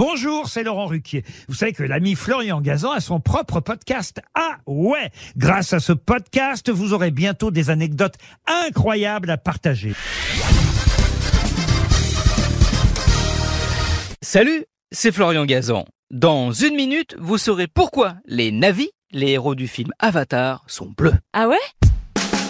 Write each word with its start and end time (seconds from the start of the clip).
Bonjour, 0.00 0.48
c'est 0.48 0.62
Laurent 0.62 0.86
Ruquier. 0.86 1.24
Vous 1.46 1.54
savez 1.54 1.74
que 1.74 1.82
l'ami 1.82 2.14
Florian 2.14 2.62
Gazan 2.62 2.92
a 2.92 3.00
son 3.00 3.20
propre 3.20 3.60
podcast. 3.60 4.22
Ah 4.34 4.56
ouais 4.66 5.10
Grâce 5.36 5.74
à 5.74 5.78
ce 5.78 5.92
podcast, 5.92 6.70
vous 6.70 6.94
aurez 6.94 7.10
bientôt 7.10 7.50
des 7.50 7.68
anecdotes 7.68 8.14
incroyables 8.46 9.28
à 9.28 9.36
partager. 9.36 9.92
Salut, 14.22 14.64
c'est 14.90 15.12
Florian 15.12 15.44
Gazan. 15.44 15.84
Dans 16.10 16.50
une 16.50 16.76
minute, 16.76 17.14
vous 17.18 17.36
saurez 17.36 17.66
pourquoi 17.66 18.14
les 18.24 18.52
navis, 18.52 18.88
les 19.12 19.32
héros 19.32 19.54
du 19.54 19.68
film 19.68 19.90
Avatar, 19.98 20.64
sont 20.66 20.94
bleus. 20.96 21.12
Ah 21.34 21.46
ouais? 21.46 21.89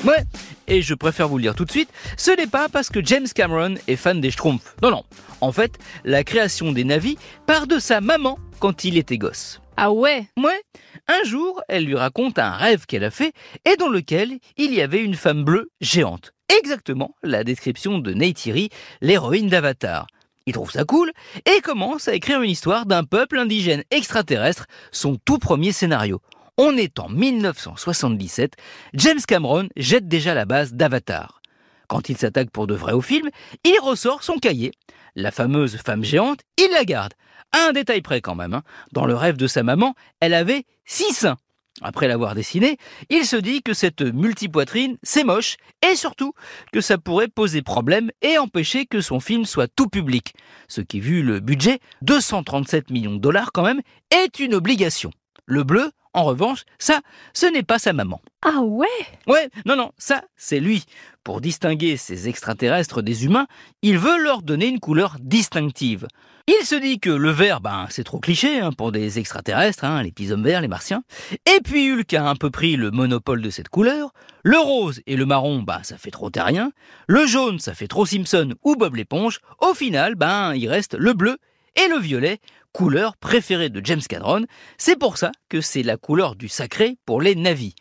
Ouais, 0.04 0.24
et 0.66 0.80
je 0.80 0.94
préfère 0.94 1.28
vous 1.28 1.36
le 1.36 1.42
dire 1.42 1.54
tout 1.54 1.66
de 1.66 1.70
suite, 1.70 1.90
ce 2.16 2.30
n'est 2.30 2.46
pas 2.46 2.70
parce 2.70 2.88
que 2.88 3.04
James 3.04 3.26
Cameron 3.34 3.74
est 3.86 3.96
fan 3.96 4.18
des 4.18 4.30
Schtroumpfs. 4.30 4.74
Non, 4.82 4.90
non. 4.90 5.04
En 5.42 5.52
fait, 5.52 5.78
la 6.04 6.24
création 6.24 6.72
des 6.72 6.84
navis 6.84 7.18
part 7.46 7.66
de 7.66 7.78
sa 7.78 8.00
maman 8.00 8.38
quand 8.60 8.84
il 8.84 8.96
était 8.96 9.18
gosse. 9.18 9.60
Ah 9.76 9.92
ouais? 9.92 10.26
Ouais, 10.38 10.62
un 11.06 11.22
jour, 11.24 11.60
elle 11.68 11.84
lui 11.84 11.96
raconte 11.96 12.38
un 12.38 12.52
rêve 12.52 12.86
qu'elle 12.86 13.04
a 13.04 13.10
fait 13.10 13.32
et 13.66 13.76
dans 13.76 13.88
lequel 13.90 14.38
il 14.56 14.72
y 14.72 14.80
avait 14.80 15.04
une 15.04 15.16
femme 15.16 15.44
bleue 15.44 15.70
géante. 15.82 16.32
Exactement 16.58 17.14
la 17.22 17.44
description 17.44 17.98
de 17.98 18.12
Neytiri, 18.14 18.70
l'héroïne 19.02 19.48
d'Avatar. 19.48 20.06
Il 20.46 20.54
trouve 20.54 20.70
ça 20.70 20.84
cool 20.84 21.12
et 21.44 21.60
commence 21.60 22.08
à 22.08 22.14
écrire 22.14 22.40
une 22.40 22.50
histoire 22.50 22.86
d'un 22.86 23.04
peuple 23.04 23.38
indigène 23.38 23.84
extraterrestre, 23.90 24.66
son 24.92 25.16
tout 25.16 25.38
premier 25.38 25.72
scénario. 25.72 26.22
On 26.62 26.76
est 26.76 26.98
en 26.98 27.08
1977, 27.08 28.52
James 28.92 29.22
Cameron 29.26 29.70
jette 29.78 30.08
déjà 30.08 30.34
la 30.34 30.44
base 30.44 30.74
d'Avatar. 30.74 31.40
Quand 31.88 32.10
il 32.10 32.18
s'attaque 32.18 32.50
pour 32.50 32.66
de 32.66 32.74
vrai 32.74 32.92
au 32.92 33.00
film, 33.00 33.30
il 33.64 33.78
ressort 33.80 34.22
son 34.22 34.36
cahier. 34.36 34.70
La 35.16 35.30
fameuse 35.30 35.78
femme 35.78 36.04
géante, 36.04 36.40
il 36.58 36.68
la 36.70 36.84
garde. 36.84 37.14
Un 37.54 37.72
détail 37.72 38.02
près 38.02 38.20
quand 38.20 38.34
même. 38.34 38.52
hein. 38.52 38.62
Dans 38.92 39.06
le 39.06 39.14
rêve 39.14 39.38
de 39.38 39.46
sa 39.46 39.62
maman, 39.62 39.94
elle 40.20 40.34
avait 40.34 40.64
six 40.84 41.14
seins. 41.14 41.38
Après 41.80 42.08
l'avoir 42.08 42.34
dessiné, 42.34 42.76
il 43.08 43.24
se 43.24 43.36
dit 43.36 43.62
que 43.62 43.72
cette 43.72 44.02
multipoitrine, 44.02 44.98
c'est 45.02 45.24
moche, 45.24 45.56
et 45.90 45.96
surtout 45.96 46.34
que 46.74 46.82
ça 46.82 46.98
pourrait 46.98 47.28
poser 47.28 47.62
problème 47.62 48.10
et 48.20 48.36
empêcher 48.36 48.84
que 48.84 49.00
son 49.00 49.18
film 49.18 49.46
soit 49.46 49.74
tout 49.74 49.88
public. 49.88 50.34
Ce 50.68 50.82
qui, 50.82 51.00
vu 51.00 51.22
le 51.22 51.40
budget, 51.40 51.80
237 52.02 52.90
millions 52.90 53.14
de 53.14 53.18
dollars 53.18 53.50
quand 53.52 53.62
même, 53.62 53.80
est 54.10 54.40
une 54.40 54.52
obligation. 54.52 55.10
Le 55.46 55.64
bleu, 55.64 55.90
en 56.12 56.24
revanche, 56.24 56.64
ça, 56.78 57.00
ce 57.34 57.46
n'est 57.46 57.62
pas 57.62 57.78
sa 57.78 57.92
maman. 57.92 58.20
Ah 58.42 58.60
ouais? 58.62 58.86
Ouais, 59.26 59.48
non, 59.64 59.76
non, 59.76 59.92
ça, 59.96 60.24
c'est 60.36 60.60
lui. 60.60 60.84
Pour 61.22 61.40
distinguer 61.40 61.96
ces 61.96 62.28
extraterrestres 62.28 63.02
des 63.02 63.24
humains, 63.24 63.46
il 63.82 63.98
veut 63.98 64.22
leur 64.22 64.42
donner 64.42 64.66
une 64.66 64.80
couleur 64.80 65.16
distinctive. 65.20 66.08
Il 66.48 66.66
se 66.66 66.74
dit 66.74 66.98
que 66.98 67.10
le 67.10 67.30
vert, 67.30 67.60
ben, 67.60 67.86
c'est 67.90 68.02
trop 68.02 68.18
cliché 68.18 68.58
hein, 68.58 68.72
pour 68.72 68.90
des 68.90 69.20
extraterrestres, 69.20 69.84
hein, 69.84 70.02
les 70.02 70.10
petits 70.10 70.32
hommes 70.32 70.42
verts, 70.42 70.62
les 70.62 70.68
martiens. 70.68 71.04
Et 71.46 71.60
puis 71.62 71.92
Hulk 71.92 72.12
a 72.14 72.28
un 72.28 72.34
peu 72.34 72.50
pris 72.50 72.74
le 72.74 72.90
monopole 72.90 73.40
de 73.40 73.50
cette 73.50 73.68
couleur. 73.68 74.12
Le 74.42 74.58
rose 74.58 75.00
et 75.06 75.16
le 75.16 75.26
marron, 75.26 75.62
ben, 75.62 75.82
ça 75.84 75.96
fait 75.96 76.10
trop 76.10 76.30
terrien. 76.30 76.72
Le 77.06 77.24
jaune, 77.26 77.60
ça 77.60 77.74
fait 77.74 77.86
trop 77.86 78.04
Simpson 78.04 78.54
ou 78.64 78.74
Bob 78.74 78.96
l'éponge. 78.96 79.38
Au 79.60 79.74
final, 79.74 80.16
ben, 80.16 80.54
il 80.54 80.68
reste 80.68 80.96
le 80.98 81.12
bleu 81.12 81.36
et 81.76 81.88
le 81.88 81.98
violet, 81.98 82.40
couleur 82.72 83.16
préférée 83.16 83.68
de 83.68 83.84
James 83.84 84.02
Cameron. 84.08 84.44
C'est 84.78 84.98
pour 84.98 85.18
ça 85.18 85.32
que 85.48 85.60
c'est 85.60 85.82
la 85.82 85.96
couleur 85.96 86.36
du 86.36 86.48
sacré 86.48 86.96
pour 87.06 87.20
les 87.20 87.34
navis, 87.34 87.74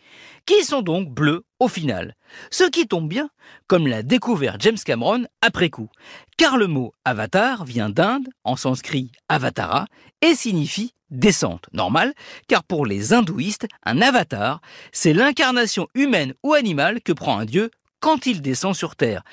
qui 0.46 0.64
sont 0.64 0.82
donc 0.82 1.10
bleus 1.10 1.46
au 1.60 1.68
final. 1.68 2.16
Ce 2.52 2.64
qui 2.64 2.88
tombe 2.88 3.08
bien, 3.08 3.30
comme 3.68 3.88
l'a 3.88 4.04
découvert 4.04 4.58
James 4.60 4.78
Cameron 4.84 5.26
après 5.42 5.70
coup. 5.70 5.90
Car 6.38 6.58
le 6.58 6.68
mot 6.68 6.94
avatar 7.06 7.66
vient 7.66 7.90
d'Inde, 7.90 8.28
en 8.44 8.56
sanskrit 8.56 9.12
avatara, 9.28 9.86
et 10.22 10.36
signifie 10.36 10.94
descente. 11.10 11.66
Normal, 11.74 12.14
car 12.48 12.64
pour 12.64 12.86
les 12.86 13.14
hindouistes, 13.14 13.68
un 13.84 14.02
avatar, 14.02 14.62
c'est 14.92 15.14
l'incarnation 15.14 15.88
humaine 15.96 16.34
ou 16.44 16.54
animale 16.54 17.02
que 17.02 17.14
prend 17.14 17.40
un 17.40 17.46
dieu 17.46 17.72
quand 18.00 18.26
il 18.26 18.42
descend 18.42 18.76
sur 18.76 18.96
Terre. 18.96 19.24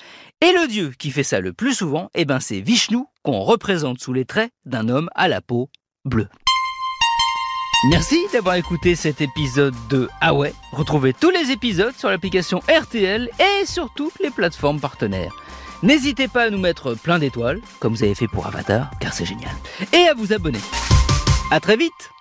Et 0.41 0.51
le 0.51 0.67
dieu 0.67 0.93
qui 0.97 1.11
fait 1.11 1.23
ça 1.23 1.39
le 1.39 1.53
plus 1.53 1.73
souvent, 1.73 2.09
eh 2.13 2.25
ben 2.25 2.39
c'est 2.39 2.61
Vishnu 2.61 2.99
qu'on 3.23 3.41
représente 3.41 3.99
sous 3.99 4.13
les 4.13 4.25
traits 4.25 4.51
d'un 4.65 4.89
homme 4.89 5.09
à 5.15 5.27
la 5.27 5.41
peau 5.41 5.69
bleue. 6.05 6.29
Merci 7.89 8.17
d'avoir 8.33 8.55
écouté 8.55 8.95
cet 8.95 9.21
épisode 9.21 9.75
de 9.89 10.09
Ah. 10.19 10.31
Retrouvez 10.71 11.13
tous 11.13 11.29
les 11.29 11.51
épisodes 11.51 11.95
sur 11.95 12.09
l'application 12.09 12.59
RTL 12.67 13.29
et 13.39 13.65
sur 13.65 13.93
toutes 13.93 14.19
les 14.19 14.31
plateformes 14.31 14.79
partenaires. 14.79 15.35
N'hésitez 15.83 16.27
pas 16.27 16.45
à 16.45 16.49
nous 16.49 16.57
mettre 16.57 16.95
plein 16.95 17.19
d'étoiles, 17.19 17.61
comme 17.79 17.93
vous 17.93 18.03
avez 18.03 18.15
fait 18.15 18.27
pour 18.27 18.47
Avatar, 18.47 18.89
car 18.99 19.13
c'est 19.13 19.25
génial. 19.25 19.51
Et 19.93 20.07
à 20.07 20.15
vous 20.15 20.33
abonner. 20.33 20.59
À 21.51 21.59
très 21.59 21.77
vite 21.77 22.11